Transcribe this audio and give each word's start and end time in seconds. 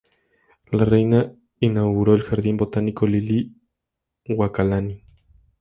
La 0.71 0.83
reina 0.83 1.31
inauguró 1.59 2.15
el 2.15 2.23
Jardín 2.23 2.57
Botánico 2.57 3.05
Liliʻuokalani. 3.05 5.03